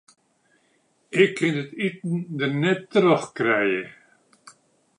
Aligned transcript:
Ik 1.21 1.31
kin 1.37 1.55
it 1.61 1.71
iten 1.87 2.13
der 2.37 2.51
net 2.61 2.81
troch 2.91 3.27
krije. 3.35 3.83